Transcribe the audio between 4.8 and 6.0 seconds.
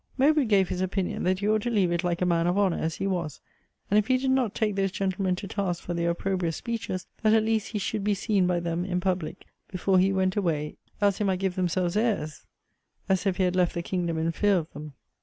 gentlemen to task for